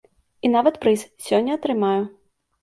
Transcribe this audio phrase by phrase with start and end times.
[0.47, 2.01] І нават прыз сёння атрымаю.